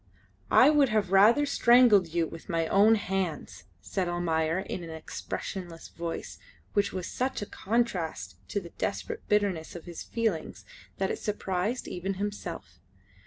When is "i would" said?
0.49-0.89